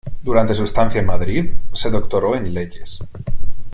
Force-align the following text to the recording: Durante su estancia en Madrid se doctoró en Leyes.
Durante 0.23 0.55
su 0.55 0.63
estancia 0.63 0.99
en 0.99 1.05
Madrid 1.05 1.51
se 1.73 1.91
doctoró 1.91 2.35
en 2.35 2.51
Leyes. 2.55 3.01